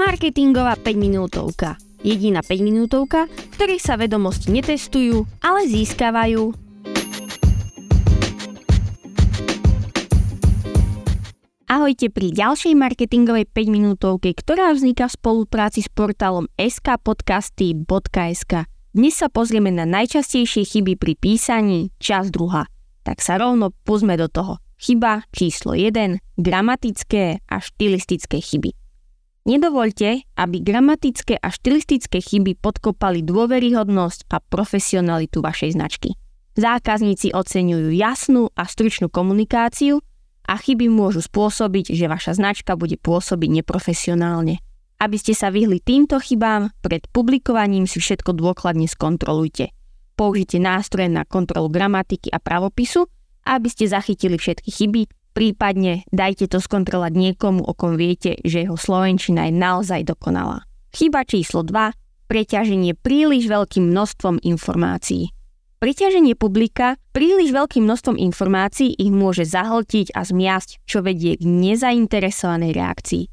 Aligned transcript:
Marketingová 0.00 0.80
5 0.80 0.96
minútovka. 0.96 1.76
Jediná 2.00 2.40
5 2.40 2.64
minútovka, 2.64 3.28
v 3.28 3.52
ktorej 3.52 3.84
sa 3.84 4.00
vedomosti 4.00 4.48
netestujú, 4.48 5.28
ale 5.44 5.68
získavajú. 5.68 6.56
Ahojte 11.68 12.08
pri 12.08 12.32
ďalšej 12.32 12.72
marketingovej 12.80 13.44
5 13.52 13.68
minútovke, 13.68 14.32
ktorá 14.32 14.72
vzniká 14.72 15.04
v 15.04 15.20
spolupráci 15.20 15.84
s 15.84 15.92
portálom 15.92 16.48
skpodcasty.sk. 16.56 18.52
Dnes 18.96 19.14
sa 19.20 19.28
pozrieme 19.28 19.68
na 19.68 19.84
najčastejšie 19.84 20.64
chyby 20.64 20.96
pri 20.96 21.12
písaní, 21.20 21.92
čas 22.00 22.32
druha. 22.32 22.64
Tak 23.04 23.20
sa 23.20 23.36
rovno 23.36 23.68
puzme 23.84 24.16
do 24.16 24.32
toho. 24.32 24.64
Chyba 24.80 25.28
číslo 25.28 25.76
1. 25.76 26.40
Gramatické 26.40 27.44
a 27.44 27.60
štilistické 27.60 28.40
chyby. 28.40 28.79
Nedovolte, 29.48 30.28
aby 30.36 30.60
gramatické 30.60 31.40
a 31.40 31.48
štilistické 31.48 32.20
chyby 32.20 32.60
podkopali 32.60 33.24
dôveryhodnosť 33.24 34.28
a 34.28 34.36
profesionalitu 34.36 35.40
vašej 35.40 35.80
značky. 35.80 36.12
Zákazníci 36.60 37.32
oceňujú 37.32 37.88
jasnú 37.96 38.52
a 38.52 38.68
stručnú 38.68 39.08
komunikáciu 39.08 40.04
a 40.44 40.54
chyby 40.60 40.92
môžu 40.92 41.24
spôsobiť, 41.24 41.96
že 41.96 42.04
vaša 42.04 42.36
značka 42.36 42.76
bude 42.76 43.00
pôsobiť 43.00 43.64
neprofesionálne. 43.64 44.60
Aby 45.00 45.16
ste 45.16 45.32
sa 45.32 45.48
vyhli 45.48 45.80
týmto 45.80 46.20
chybám, 46.20 46.68
pred 46.84 47.08
publikovaním 47.08 47.88
si 47.88 47.96
všetko 47.96 48.36
dôkladne 48.36 48.84
skontrolujte. 48.84 49.72
Použite 50.20 50.60
nástroje 50.60 51.08
na 51.08 51.24
kontrolu 51.24 51.72
gramatiky 51.72 52.28
a 52.28 52.36
pravopisu, 52.36 53.08
aby 53.48 53.68
ste 53.72 53.88
zachytili 53.88 54.36
všetky 54.36 54.68
chyby 54.68 55.08
Prípadne 55.30 56.02
dajte 56.10 56.50
to 56.50 56.58
skontrolovať 56.58 57.12
niekomu, 57.14 57.62
o 57.62 57.72
kom 57.72 57.94
viete, 57.94 58.38
že 58.42 58.66
jeho 58.66 58.74
slovenčina 58.74 59.46
je 59.46 59.54
naozaj 59.54 60.02
dokonalá. 60.02 60.66
Chyba 60.90 61.22
číslo 61.22 61.62
2. 61.62 61.94
Preťaženie 62.26 62.98
príliš 62.98 63.46
veľkým 63.46 63.90
množstvom 63.90 64.42
informácií. 64.42 65.30
Priťaženie 65.80 66.36
publika 66.36 67.00
príliš 67.16 67.56
veľkým 67.56 67.88
množstvom 67.88 68.20
informácií 68.20 68.92
ich 69.00 69.08
môže 69.08 69.48
zahltiť 69.48 70.12
a 70.12 70.28
zmiasť, 70.28 70.84
čo 70.84 71.00
vedie 71.00 71.40
k 71.40 71.42
nezainteresovanej 71.46 72.76
reakcii. 72.76 73.24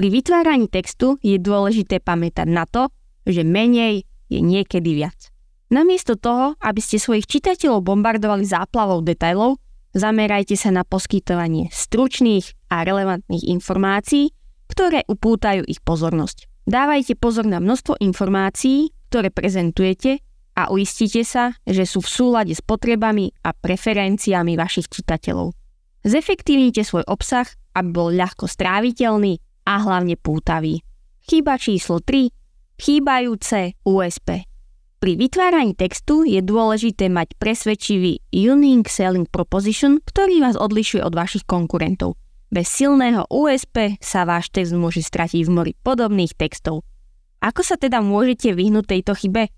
Pri 0.00 0.08
vytváraní 0.08 0.64
textu 0.72 1.20
je 1.20 1.36
dôležité 1.36 2.00
pamätať 2.00 2.48
na 2.48 2.64
to, 2.64 2.88
že 3.28 3.44
menej 3.44 4.08
je 4.32 4.40
niekedy 4.40 4.96
viac. 4.96 5.28
Namiesto 5.68 6.16
toho, 6.16 6.56
aby 6.64 6.80
ste 6.80 6.96
svojich 6.96 7.28
čitateľov 7.28 7.84
bombardovali 7.84 8.48
záplavou 8.48 9.04
detailov, 9.04 9.60
Zamerajte 9.90 10.54
sa 10.54 10.70
na 10.70 10.86
poskytovanie 10.86 11.66
stručných 11.74 12.70
a 12.70 12.86
relevantných 12.86 13.50
informácií, 13.50 14.30
ktoré 14.70 15.02
upútajú 15.10 15.66
ich 15.66 15.82
pozornosť. 15.82 16.46
Dávajte 16.70 17.18
pozor 17.18 17.50
na 17.50 17.58
množstvo 17.58 17.98
informácií, 17.98 18.94
ktoré 19.10 19.34
prezentujete 19.34 20.22
a 20.54 20.70
uistite 20.70 21.26
sa, 21.26 21.58
že 21.66 21.82
sú 21.82 21.98
v 22.06 22.12
súlade 22.12 22.54
s 22.54 22.62
potrebami 22.62 23.34
a 23.42 23.50
preferenciami 23.50 24.54
vašich 24.54 24.86
čitateľov. 24.86 25.50
Zefektívnite 26.06 26.86
svoj 26.86 27.02
obsah, 27.10 27.50
aby 27.74 27.90
bol 27.90 28.14
ľahko 28.14 28.46
stráviteľný 28.46 29.42
a 29.66 29.74
hlavne 29.82 30.14
pútavý. 30.14 30.86
Chyba 31.26 31.58
číslo 31.58 31.98
3. 31.98 32.30
Chýbajúce 32.78 33.74
USP. 33.82 34.49
Pri 35.00 35.16
vytváraní 35.16 35.72
textu 35.72 36.28
je 36.28 36.44
dôležité 36.44 37.08
mať 37.08 37.32
presvedčivý 37.40 38.20
Unique 38.36 38.92
Selling 38.92 39.24
Proposition, 39.24 39.96
ktorý 39.96 40.44
vás 40.44 40.60
odlišuje 40.60 41.00
od 41.00 41.16
vašich 41.16 41.48
konkurentov. 41.48 42.20
Bez 42.52 42.68
silného 42.68 43.24
USP 43.32 43.96
sa 43.96 44.28
váš 44.28 44.52
text 44.52 44.76
môže 44.76 45.00
stratiť 45.00 45.48
v 45.48 45.50
mori 45.56 45.72
podobných 45.72 46.36
textov. 46.36 46.84
Ako 47.40 47.64
sa 47.64 47.80
teda 47.80 48.04
môžete 48.04 48.52
vyhnúť 48.52 48.92
tejto 48.92 49.16
chybe? 49.16 49.48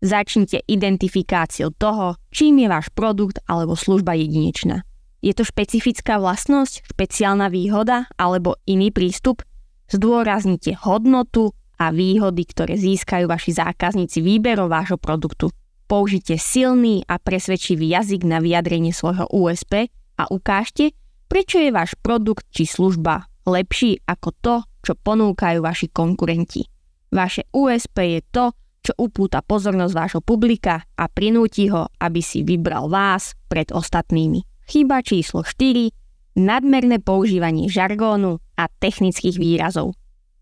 Začnite 0.00 0.64
identifikáciou 0.64 1.68
toho, 1.76 2.16
čím 2.32 2.64
je 2.64 2.72
váš 2.72 2.88
produkt 2.88 3.44
alebo 3.44 3.76
služba 3.76 4.16
jedinečná. 4.16 4.88
Je 5.20 5.36
to 5.36 5.44
špecifická 5.44 6.16
vlastnosť, 6.16 6.96
špeciálna 6.96 7.52
výhoda 7.52 8.08
alebo 8.16 8.56
iný 8.64 8.88
prístup? 8.88 9.44
Zdôraznite 9.92 10.80
hodnotu, 10.80 11.52
a 11.78 11.94
výhody, 11.94 12.42
ktoré 12.44 12.74
získajú 12.74 13.30
vaši 13.30 13.54
zákazníci 13.54 14.18
výberov 14.20 14.68
vášho 14.68 14.98
produktu. 14.98 15.54
Použite 15.88 16.36
silný 16.36 17.06
a 17.08 17.16
presvedčivý 17.16 17.88
jazyk 17.88 18.26
na 18.28 18.42
vyjadrenie 18.44 18.92
svojho 18.92 19.24
USP 19.32 19.88
a 20.20 20.28
ukážte, 20.28 20.92
prečo 21.30 21.56
je 21.62 21.72
váš 21.72 21.96
produkt 22.02 22.44
či 22.52 22.68
služba 22.68 23.24
lepší 23.48 24.04
ako 24.04 24.28
to, 24.38 24.54
čo 24.84 24.92
ponúkajú 24.94 25.64
vaši 25.64 25.88
konkurenti. 25.88 26.68
Vaše 27.08 27.48
USP 27.56 27.96
je 28.04 28.20
to, 28.28 28.44
čo 28.84 28.92
upúta 29.00 29.40
pozornosť 29.40 29.94
vášho 29.96 30.20
publika 30.20 30.84
a 30.96 31.04
prinúti 31.08 31.72
ho, 31.72 31.88
aby 31.98 32.20
si 32.20 32.44
vybral 32.44 32.92
vás 32.92 33.32
pred 33.48 33.72
ostatnými. 33.72 34.44
Chyba 34.68 35.00
číslo 35.00 35.40
4. 35.40 35.88
Nadmerné 36.38 37.00
používanie 37.00 37.66
žargónu 37.66 38.38
a 38.54 38.68
technických 38.68 39.40
výrazov. 39.40 39.96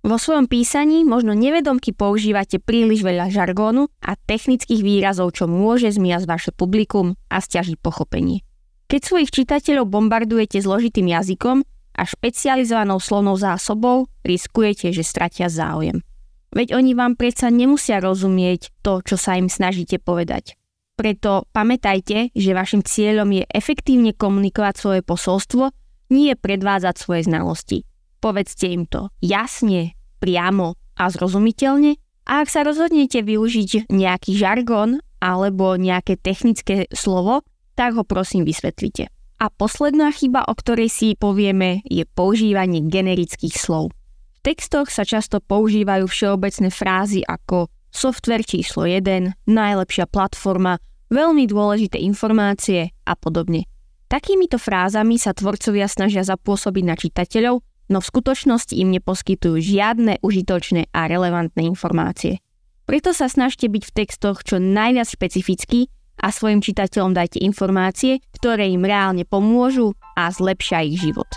Vo 0.06 0.22
svojom 0.22 0.46
písaní 0.46 1.02
možno 1.02 1.34
nevedomky 1.34 1.90
používate 1.90 2.62
príliš 2.62 3.02
veľa 3.02 3.26
žargónu 3.26 3.90
a 3.98 4.14
technických 4.14 4.78
výrazov, 4.78 5.34
čo 5.34 5.50
môže 5.50 5.90
zmiasť 5.90 6.24
vaše 6.30 6.50
publikum 6.54 7.18
a 7.26 7.42
stiažiť 7.42 7.74
pochopenie. 7.82 8.46
Keď 8.86 9.00
svojich 9.02 9.34
čitateľov 9.34 9.90
bombardujete 9.90 10.62
zložitým 10.62 11.10
jazykom 11.10 11.66
a 11.98 12.02
špecializovanou 12.06 13.02
slovnou 13.02 13.34
zásobou, 13.34 14.06
riskujete, 14.22 14.94
že 14.94 15.02
stratia 15.02 15.50
záujem. 15.50 16.06
Veď 16.54 16.78
oni 16.78 16.94
vám 16.94 17.18
predsa 17.18 17.50
nemusia 17.50 17.98
rozumieť 17.98 18.70
to, 18.86 19.02
čo 19.02 19.18
sa 19.18 19.34
im 19.34 19.50
snažíte 19.50 19.98
povedať. 19.98 20.54
Preto 20.94 21.50
pamätajte, 21.50 22.30
že 22.30 22.54
vašim 22.54 22.86
cieľom 22.86 23.42
je 23.42 23.44
efektívne 23.50 24.14
komunikovať 24.14 24.74
svoje 24.78 25.00
posolstvo, 25.02 25.74
nie 26.14 26.30
predvádzať 26.38 26.94
svoje 26.94 27.26
znalosti. 27.26 27.82
Povedzte 28.22 28.70
im 28.70 28.86
to 28.86 29.10
jasne, 29.18 29.95
priamo 30.18 30.74
a 30.96 31.08
zrozumiteľne. 31.12 31.96
A 32.26 32.42
ak 32.42 32.48
sa 32.50 32.66
rozhodnete 32.66 33.22
využiť 33.22 33.86
nejaký 33.92 34.34
žargon 34.34 34.98
alebo 35.22 35.78
nejaké 35.78 36.18
technické 36.18 36.90
slovo, 36.90 37.46
tak 37.78 37.94
ho 37.94 38.02
prosím 38.02 38.42
vysvetlite. 38.42 39.12
A 39.36 39.52
posledná 39.52 40.08
chyba, 40.10 40.48
o 40.48 40.56
ktorej 40.56 40.88
si 40.88 41.12
povieme, 41.12 41.84
je 41.84 42.08
používanie 42.08 42.80
generických 42.88 43.52
slov. 43.52 43.92
V 44.32 44.38
textoch 44.40 44.88
sa 44.88 45.04
často 45.04 45.44
používajú 45.44 46.08
všeobecné 46.08 46.72
frázy 46.72 47.20
ako 47.20 47.68
software 47.92 48.42
číslo 48.42 48.88
1, 48.88 49.36
najlepšia 49.44 50.08
platforma, 50.08 50.80
veľmi 51.12 51.44
dôležité 51.44 52.00
informácie 52.00 52.96
a 53.04 53.12
podobne. 53.12 53.68
Takýmito 54.06 54.56
frázami 54.56 55.18
sa 55.18 55.34
tvorcovia 55.34 55.90
snažia 55.90 56.22
zapôsobiť 56.22 56.84
na 56.86 56.94
čitateľov 56.94 57.58
no 57.90 58.02
v 58.02 58.08
skutočnosti 58.08 58.74
im 58.74 58.94
neposkytujú 58.94 59.58
žiadne 59.58 60.22
užitočné 60.22 60.90
a 60.90 61.00
relevantné 61.06 61.66
informácie. 61.66 62.42
Preto 62.86 63.10
sa 63.10 63.26
snažte 63.26 63.66
byť 63.66 63.82
v 63.82 63.94
textoch 63.94 64.46
čo 64.46 64.62
najviac 64.62 65.10
špecifický 65.10 65.90
a 66.22 66.30
svojim 66.30 66.62
čitateľom 66.62 67.12
dajte 67.12 67.42
informácie, 67.42 68.22
ktoré 68.38 68.70
im 68.70 68.86
reálne 68.86 69.26
pomôžu 69.26 69.92
a 70.14 70.30
zlepšia 70.30 70.86
ich 70.86 71.02
život. 71.02 71.28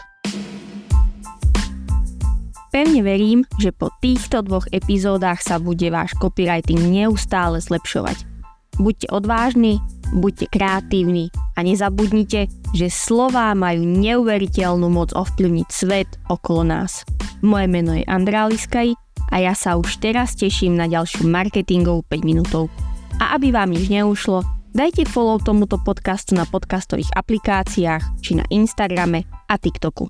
Pevne 2.69 3.01
verím, 3.01 3.49
že 3.57 3.73
po 3.73 3.89
týchto 3.97 4.45
dvoch 4.45 4.69
epizódach 4.69 5.41
sa 5.41 5.57
bude 5.57 5.89
váš 5.89 6.13
copywriting 6.21 6.77
neustále 6.77 7.57
zlepšovať. 7.57 8.38
Buďte 8.79 9.11
odvážni, 9.11 9.83
buďte 10.15 10.47
kreatívni 10.55 11.27
a 11.59 11.67
nezabudnite, 11.67 12.47
že 12.71 12.87
slová 12.87 13.51
majú 13.51 13.83
neuveriteľnú 13.83 14.87
moc 14.87 15.11
ovplyvniť 15.11 15.67
svet 15.67 16.07
okolo 16.31 16.63
nás. 16.63 17.03
Moje 17.43 17.67
meno 17.67 17.91
je 17.91 18.07
Andrá 18.07 18.47
Liskaj 18.47 18.95
a 19.29 19.35
ja 19.35 19.51
sa 19.51 19.75
už 19.75 19.99
teraz 19.99 20.39
teším 20.39 20.79
na 20.79 20.87
ďalšiu 20.87 21.27
marketingovú 21.27 22.07
5 22.07 22.23
minútov. 22.23 22.71
A 23.19 23.35
aby 23.35 23.51
vám 23.51 23.75
nič 23.75 23.91
neušlo, 23.91 24.47
dajte 24.71 25.03
follow 25.11 25.43
tomuto 25.43 25.75
podcastu 25.83 26.39
na 26.39 26.47
podcastových 26.47 27.11
aplikáciách 27.19 28.23
či 28.23 28.39
na 28.39 28.47
Instagrame 28.47 29.27
a 29.51 29.59
TikToku. 29.59 30.07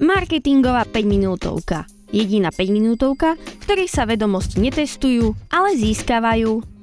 Marketingová 0.00 0.88
5 0.88 1.04
minútovka– 1.04 1.84
Jediná 2.16 2.48
5 2.48 2.72
minútovka, 2.72 3.36
v 3.36 3.60
ktorej 3.68 3.92
sa 3.92 4.08
vedomosti 4.08 4.56
netestujú, 4.56 5.36
ale 5.52 5.76
získavajú 5.76 6.75